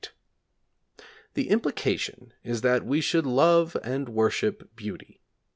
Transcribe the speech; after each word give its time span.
The 1.35 1.49
implication 1.49 2.33
is 2.43 2.61
that 2.61 2.83
we 2.83 3.01
should 3.01 3.27
love 3.27 3.77
and 3.83 4.09
worship 4.09 4.75
beauty. 4.75 5.21